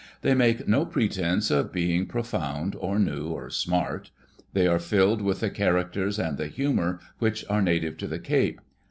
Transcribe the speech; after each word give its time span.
They 0.23 0.33
make 0.33 0.67
no 0.67 0.83
pretence 0.87 1.51
of 1.51 1.71
being 1.71 2.07
pro 2.07 2.23
found, 2.23 2.75
or 2.79 2.97
new, 2.97 3.27
or 3.27 3.51
"smart." 3.51 4.09
They 4.53 4.65
are 4.65 4.79
filled 4.79 5.21
with 5.21 5.41
the 5.41 5.51
characters 5.51 6.17
and 6.17 6.39
the 6.39 6.47
humor 6.47 6.99
which 7.19 7.45
are 7.51 7.61
native 7.61 7.97
to 7.97 8.07
the 8.07 8.17
Cape. 8.17 8.61